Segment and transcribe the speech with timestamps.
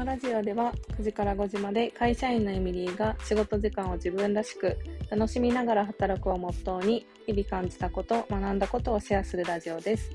[0.00, 4.78] のラジオでは9時から5時まで会社員のエミリーが仕事時間を自分らしく
[5.10, 10.10] 楽しみながら働くをモットーに日々感じたこと学んだことをシェアするラジオです。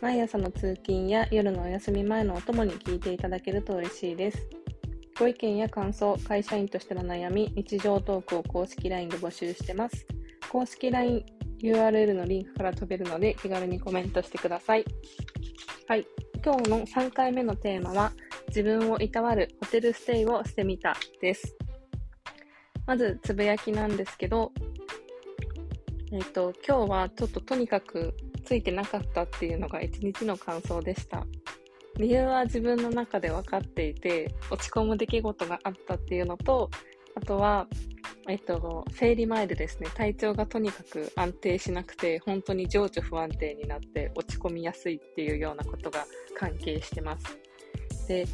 [0.00, 4.48] 毎朝の通勤や夜のお休み前のお供に聞いていただけると嬉しいです。
[5.16, 10.06] ご意見や感想会社員としての悩み日常トークを公式 LINE で募集してます。
[10.50, 11.24] 公式 LINE
[11.60, 14.84] URL のリンクから飛べるので気軽にコメントしてください。
[15.86, 16.04] はい。
[16.44, 18.12] 今日の3回目のテーマは
[18.54, 21.56] 自分をいたわるホテルステイをしてみたです。
[22.86, 24.52] まず、つぶやきなんですけど、
[26.12, 28.14] えっ、ー、と、今日はちょっととにかく
[28.44, 31.26] ついてなかったっていうのが一日の感想でした。
[31.96, 36.70] 理由は自分の中で分かっていて、落ち込む出来事があったっていうのと、
[37.16, 37.66] あとは、
[38.28, 46.06] えっと、生理前でですね、体調がとにかく安定しなくて、本当に情緒不安定になって落ち込みやすいっていうようなことが
[46.38, 47.43] 関係してます。
[48.06, 48.26] で、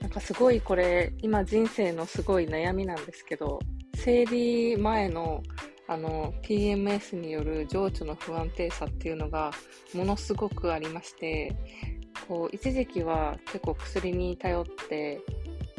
[0.00, 3.60] なんかすごいこれ、今人生のすごい悩みなんですけど、
[3.94, 5.42] 生理前の
[5.90, 9.50] あの PMS による情緒の不安定さっていうのが
[9.92, 11.52] ものすごくありまして、
[12.28, 15.20] こう一時期は結構薬に頼って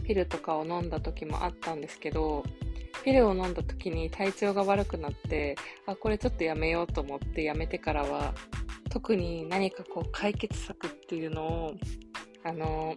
[0.03, 2.43] ピルとかを飲んだ時もあったんですけど、
[3.05, 5.55] ピルを飲んだ時に体調が悪くなって、
[5.85, 8.33] あ、これちょっとやめようと思ってやめてからは、
[8.89, 11.73] 特に何かこう解決策っていうのを
[12.43, 12.95] あの、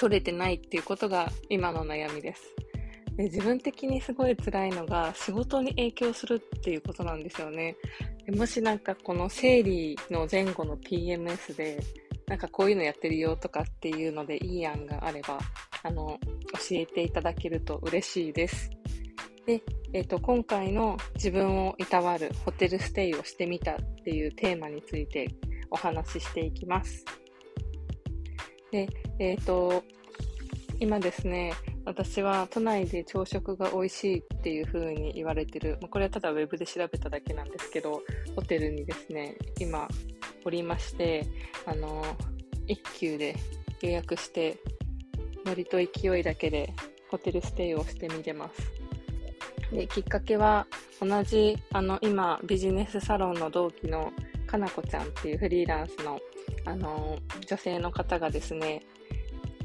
[0.00, 2.54] 取れてないっていうことが今の悩みです。
[3.16, 7.76] で自分的にすごい辛いのが仕事に影響するっていうことなんですよね。
[8.24, 11.80] でもしなんかこの生理の前後の PMS で
[12.26, 15.38] なんかこういうのやってるよとかっていうのでいい案があれば
[15.82, 16.18] あの
[16.52, 18.70] 教えていただけると嬉しいです。
[19.44, 25.28] で、えーと、今回の自分をいたわるホテルステイをしてみたっていうテーマについて
[25.70, 27.04] お話ししていきます。
[28.70, 29.82] で、えっ、ー、と、
[30.78, 31.52] 今ですね、
[31.84, 38.02] 私は都内で朝食が美味しいっていう風に言われてる、まあ、これはただウェブで調べただけなんですけど、
[38.34, 39.88] ホテルにですね、今
[40.44, 41.26] おりまして、
[41.66, 42.02] あの、
[42.66, 43.36] 一休で
[43.82, 44.56] 予約して、
[45.44, 46.72] ノリと勢いだけで
[47.10, 49.74] ホテルステイをしてみてます。
[49.74, 50.66] で、きっかけは
[51.00, 54.12] 同じ、あの、今ビジネスサロンの同期の
[54.46, 56.18] かなこちゃんっていうフリーランスの
[56.64, 58.82] あの、女性の方がですね、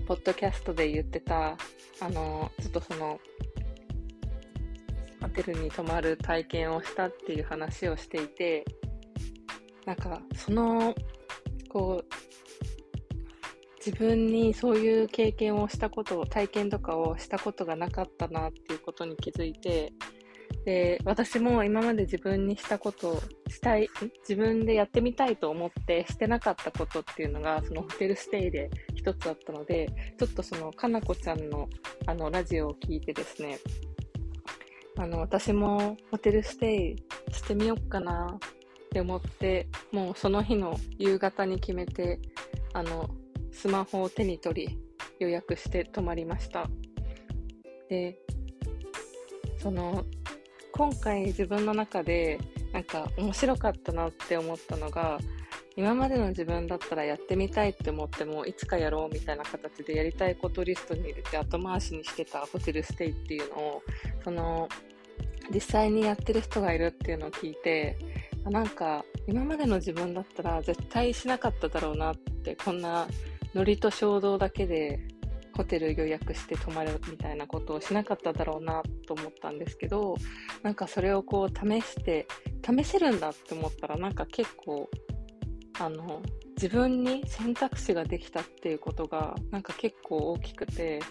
[0.08, 1.58] ポッドキャストで言ってた、
[2.00, 3.20] あの、ちょっとその、
[5.22, 8.66] ホテルに泊まる体験をしたっていう話をしていて、
[9.86, 10.94] なんか、その、
[11.70, 12.16] こう、
[13.86, 19.94] 自分にそういう経験をしたこと、体験とかをしたことがなかったなっていうことに気づいて、
[20.66, 23.88] で、私も今まで自分にしたことをしたい、
[24.22, 29.88] 自分でやってみたいと思ってしてなかったことっていうのが、そのホテルステイで一つあったので、
[30.18, 31.70] ちょっとそのかなこちゃんの
[32.08, 33.60] あのラジオを聞いてですね、
[34.98, 36.96] あの、私もホテルステイ
[37.32, 38.40] してみようかなっ
[38.90, 42.20] て思って、もうその日の夕方に決めて、
[42.74, 43.08] あの、
[43.52, 44.80] スマホを手に取り、
[45.20, 46.68] 予約して泊まりました。
[47.88, 48.18] で、
[49.60, 50.04] その
[50.78, 52.38] 今回自分の中で
[52.74, 55.20] なんか面白かったなって思ったのが
[55.78, 63.84] 今までの自分だったらやってみたいって思ってもいつかやろうみたいな形でやりたいことリストに入れて後回しにしてたホテルステイっていうのを
[64.24, 64.68] その
[65.54, 67.98] 実際にやってる人がいるっていうのを聞いて
[68.44, 73.08] なんか今までの自分だったら絶対しなかっただろうなってこんな
[73.54, 75.00] ノリと衝動だけで
[75.56, 80.16] ホテル予約して泊まるみたいなことをしなかっただろうなと思ったんですけど
[80.64, 82.28] なんかそれをこう試して
[82.64, 84.90] 試せるんだって思ったらなんか結構
[85.80, 86.22] あの
[86.56, 91.02] 自分に選択肢ができたっていうことがなんか結構大きくて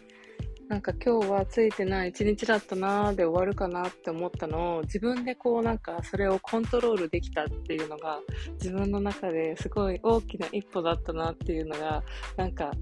[0.68, 8.18] なんか今日はついてない一日だったなーで終わるかなって思ったのを自分でこうなんかそれをコントロールできたっていうのが
[8.54, 12.02] 自分の中ですごい大きな一歩だったなっていうのが
[12.36, 12.72] なんか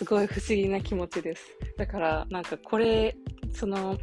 [0.00, 1.44] すごい不思議な気持ちです。
[1.76, 3.14] だからなんかこれ、
[3.52, 3.98] その、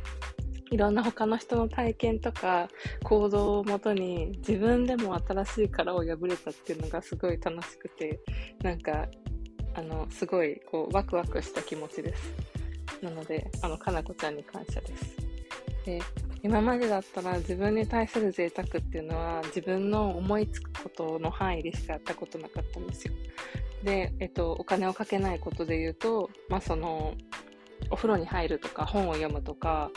[0.70, 2.68] いろんな他の人の体験とか
[3.04, 8.20] 行動をもとに自分でも新しい殻を破れたっていうのがすごい楽しくて、
[8.62, 9.08] なんか、
[9.74, 12.57] あの、すごいこうワクワクした気持ちです。
[13.02, 15.16] なので、あの、かなこちゃんに感謝です。
[15.86, 16.02] で、
[16.44, 23.14] 今までだったら自分に対する贅沢っていうのは自分の思いつくことの範囲でしかやったことなかったんですよ。
[23.84, 27.16] で、えっと、お金をかけないことで言うと、まあ、その、
[27.90, 29.92] お風呂に入るとか、本を読むとか、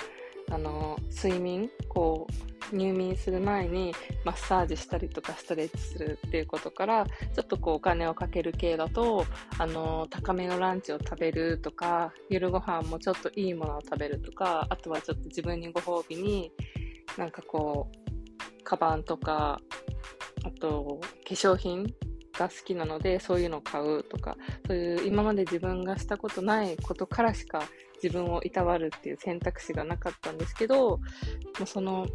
[0.50, 3.94] あの睡眠こう入眠する前に
[4.24, 9.26] マッサージしたりとかストレッチするっていうことからちょっとこうお金をかける系だと
[9.58, 16.52] あの高めのランチを食べるとか夜ご飯もちょっといいものを食べるとかあとはちょっと自分にご褒美に
[17.16, 19.60] なんかこうカバンとか
[20.44, 21.86] あと化粧品
[22.38, 24.36] が好きなのでそういうのを買うとか
[24.66, 27.62] そういう今まで自分がしたことないことからしか
[28.02, 30.98] 自分をいたわるっていう選択肢がなかったんですけども
[31.62, 32.06] うその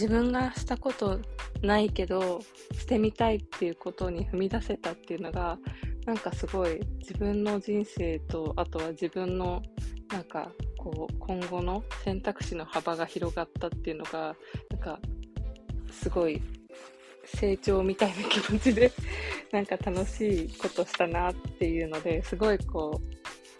[0.00, 1.20] 自分がしたこと
[1.60, 2.40] ないけど
[2.72, 5.58] してみたいっていうことに踏み出せたっていうのが
[6.06, 9.60] なんかすごい自分の人生とあとは自分の
[10.10, 14.34] なんかこう今後の選択肢の幅が広がったっていうのが
[14.70, 14.98] なんか
[15.92, 16.40] すごい
[17.26, 18.90] 成長みたいな気持ちで
[19.52, 23.02] なんか楽しいことしたなっていうのですごいこ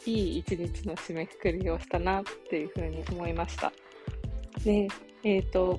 [0.06, 3.70] ういい一日の締めくくりをしたなっていうふうに思いました。
[4.64, 4.88] で
[5.22, 5.78] えっ、ー、と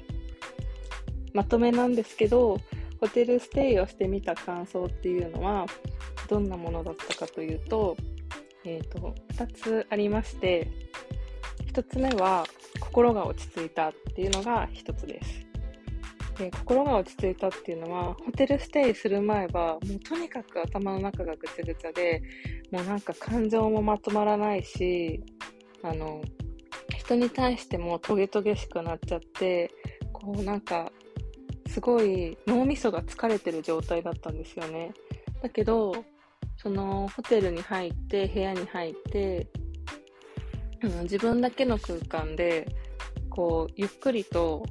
[1.34, 2.60] まとめなんですけど
[3.00, 5.66] ホテルステイをしてみた感想っていうのは
[6.30, 7.98] どんなものだったかというと,、
[8.64, 10.70] えーと、2つありまして
[11.74, 12.46] 1つ目は
[12.80, 15.52] 心が落ち着いたっていうのが1つです。
[16.38, 22.24] で心が落ち着いたっていうのはホテルステイする前はもうとにかく頭の中がぐちゃぐちゃで
[22.72, 25.22] もうなんか感情もまとまらないし
[25.84, 26.22] あの
[26.98, 29.72] 人に対してもトゲトゲしくなっちゃって
[30.14, 30.92] こうなんか
[31.72, 34.92] すごい脳みそが疲れてる状態だったんですよね。
[35.42, 36.04] だけど
[36.58, 39.48] そのホテルに入って部屋に入って、
[40.84, 42.68] うん、自分だけの空間で
[43.30, 44.64] こうゆっくりと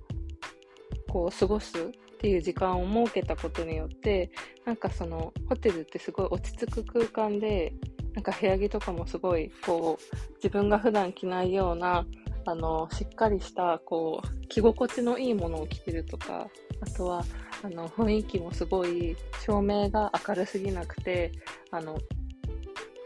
[1.08, 4.30] こう過ごすっていう時間を設けたことによって
[4.66, 7.72] なんかそのホテルってすごい落ち着く空間で
[8.14, 12.04] なんか部屋着とかもすごいこう自分が普段着ないような
[12.44, 16.48] あのしっかりしたこう着心地のいいものを着てるとか
[16.80, 17.24] あとは
[17.62, 21.32] あの雰囲気もすごい照明が明るすぎなくて
[21.70, 21.98] あの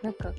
[0.03, 0.33] なんか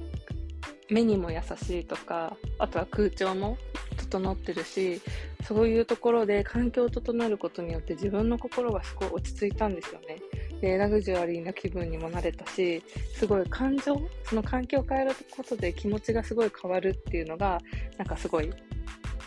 [0.89, 3.57] 目にも優しいとかあとは空調も
[3.97, 5.01] 整ってるし
[5.47, 10.17] そういうところで環境を整えることによって自分の心がすごい落ち着いたんですよね。
[10.59, 12.81] で、ラグジュアリーな気分にもなれたし、
[13.13, 17.59] すごい感情、その環境を変えることで気持ちがすごい変わるっていうのが、
[17.97, 18.51] なんかすごい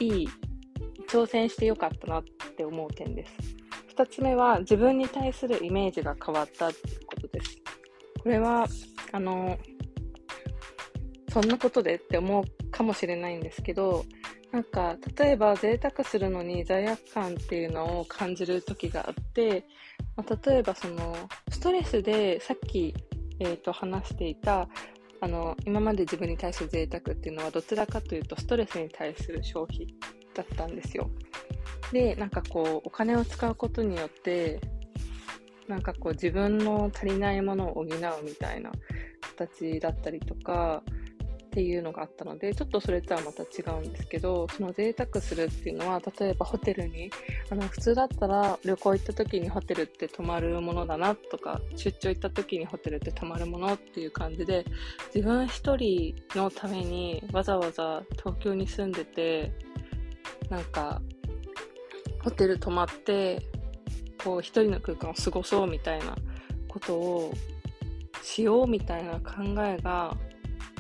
[0.01, 0.29] いい、
[1.09, 2.25] 挑戦してよかったなっ
[2.57, 3.33] て思う点です。
[3.99, 7.59] 2つ目は自分に対するイメージが変わったっていうことです。
[8.23, 8.69] これは、
[9.11, 9.59] あの、
[11.33, 14.05] そんなことでって思うかもしれないんですけど、
[14.53, 19.67] なんか例えば贅沢するのに罪悪感っていうのを感じる時があって、
[20.17, 21.15] まあ、例えばその
[21.51, 22.95] ストレスでさっき、
[23.41, 24.69] えー、と話していた
[25.21, 29.87] あの今まで自分に対する贅沢っていうのはどちらかというとストレスに対する消費
[30.35, 31.11] だったんですよ。
[31.93, 34.61] でなんかこうお金を使うことによって
[35.69, 37.87] なんかこう自分の足りないものを補う
[38.25, 38.73] みたいな
[39.37, 40.83] 形だったりとか
[41.49, 47.11] っていうのがあったので、ちょっとそれとはまた違うんですけど、その贅沢するっていうのは、例えばホテルに、
[47.51, 54.65] あの、普通だったら旅行行った時にホテルって泊まるものだなとか、出張行った時にホテルって泊まるものっていう感じで、
[55.15, 59.51] 自分一人のためにわざわざ東京に住んでて、
[60.51, 61.01] なんか、
[62.21, 63.43] ホテル泊まって、
[64.23, 66.17] こう一人の空間を過ごそうみたいな
[66.69, 67.33] ことを
[68.23, 70.17] しようみたいな考えが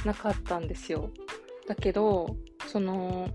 [0.04, 1.10] なかったんですよ。
[1.66, 2.36] だけど、
[2.66, 3.28] その、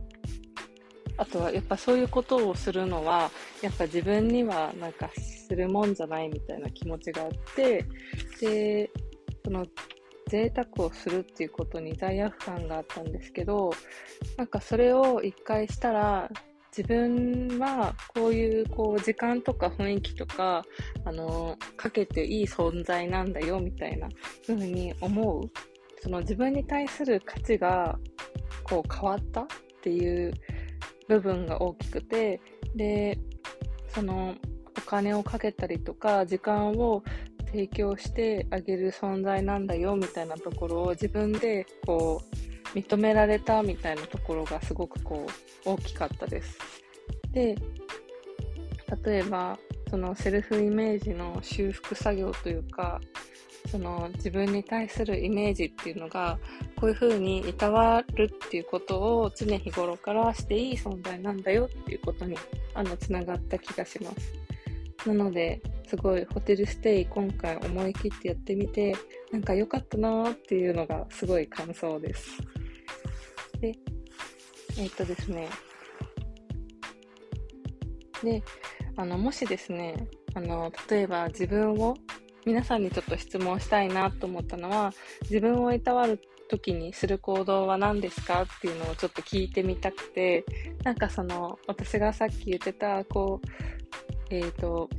[1.18, 3.30] あとはやっぱそういうことをするのは、
[3.62, 7.86] やっぱ自分にはなんかするもんじゃないみたいな気持ちがあって、
[8.40, 8.90] で、
[9.46, 9.66] その
[10.28, 13.72] 贅沢をするっていうことに罪悪感があったんですけど、
[14.38, 16.30] なんかそれを一回したら、
[16.76, 20.64] 自分はこういうこう時間とか雰囲気とか、
[21.06, 24.10] あの、かけていい存在なんだよみたいな
[24.48, 25.52] 風に思う。
[26.02, 27.98] その自分に対する価値が
[28.64, 29.46] こう変わったっ
[29.82, 30.34] ていう
[31.08, 32.42] 部分が大きくて
[32.76, 33.18] で
[33.88, 34.36] その
[34.78, 37.04] お金をかけたりとか時間を
[37.46, 45.28] 提供してあげる存在なんだよみたいなところを自分でこう認められたみたいなところがすごくこ
[45.66, 46.58] う大きかったです。
[47.32, 47.56] で
[49.04, 49.58] 例えば
[49.90, 53.00] そのセルフイメージの修復作業というか
[53.70, 56.38] その自分に対するイメージっていうのが
[56.76, 62.38] こういうふうにいたわるっていうことを常日頃からしていい存在なんだよっていうことに
[62.74, 64.12] あのつながった気がしま
[65.04, 68.96] すなのですごいホテルステイ今回思い切ってやってみて
[69.32, 72.38] なんか良かったなーっていうのがすごい感想です
[73.64, 73.80] で
[74.78, 75.48] えっとですね。
[78.22, 78.44] で、
[78.98, 81.96] あの、もしですね、あの、例えば自分を、
[82.46, 84.92] 皆さんにちょっと質問したいなと思ったのは、
[85.22, 88.42] 自分をいたわる時にする行動は何ですか？
[88.42, 90.44] っていうのをちょっと聞いてみたくて、
[90.84, 93.48] なんかその、私がさっき言ってた、こう、
[94.30, 94.90] えっ、ー、と、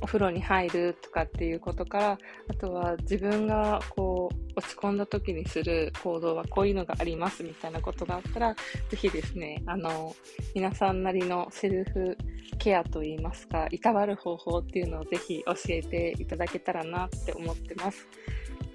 [0.00, 2.18] お風呂に入るとかっていうことから、
[2.48, 10.16] あとは自分がこう落ち込んだ時にする行動はこういうのがありますみたいなことがあったら、ぜひですね、あの、
[10.54, 12.16] 皆さんなりのセルフ
[12.58, 18.08] ケアといいますか、いたわる方法っていうのをぜひ教えていただけたらなって思ってます。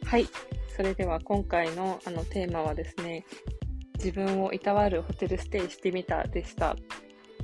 [0.05, 0.27] はい。
[0.75, 3.25] それでは今回のあのテーマはですね、
[3.95, 6.75] 自分をいたわるホテルステイしてみたでした。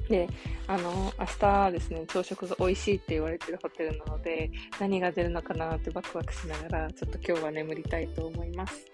[0.09, 0.27] で、
[0.67, 4.49] あの、明日ですね、朝食が美味しいって言われてるホテルなので、
[4.79, 8.85] 何が出るのかなってワクワクしながら、ちょっと今日は眠りたいと思います。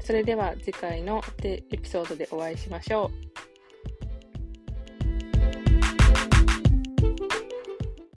[0.00, 3.39] それでは次回のエピソードでお会いしましょう。